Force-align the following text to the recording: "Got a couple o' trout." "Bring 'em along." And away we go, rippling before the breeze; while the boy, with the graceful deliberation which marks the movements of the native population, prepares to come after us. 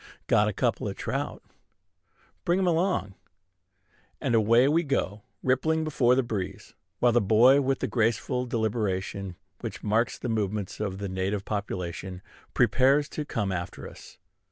"Got 0.25 0.47
a 0.47 0.51
couple 0.51 0.87
o' 0.87 0.93
trout." 0.93 1.43
"Bring 2.43 2.57
'em 2.57 2.65
along." 2.65 3.13
And 4.19 4.33
away 4.33 4.67
we 4.67 4.81
go, 4.81 5.21
rippling 5.43 5.83
before 5.83 6.15
the 6.15 6.23
breeze; 6.23 6.73
while 6.97 7.11
the 7.11 7.21
boy, 7.21 7.61
with 7.61 7.81
the 7.81 7.87
graceful 7.87 8.47
deliberation 8.47 9.35
which 9.59 9.83
marks 9.83 10.17
the 10.17 10.27
movements 10.27 10.79
of 10.79 10.97
the 10.97 11.07
native 11.07 11.45
population, 11.45 12.23
prepares 12.55 13.09
to 13.09 13.25
come 13.25 13.51
after 13.51 13.87
us. 13.87 14.17